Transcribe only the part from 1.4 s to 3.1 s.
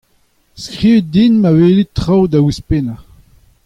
ma welit traoù da ouzhpennañ.